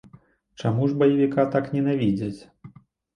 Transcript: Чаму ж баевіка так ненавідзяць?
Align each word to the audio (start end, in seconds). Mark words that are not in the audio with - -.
Чаму 0.61 0.87
ж 0.93 0.95
баевіка 1.01 1.45
так 1.57 1.67
ненавідзяць? 1.73 2.41